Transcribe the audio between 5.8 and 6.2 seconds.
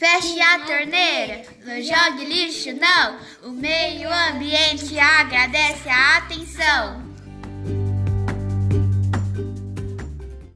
a.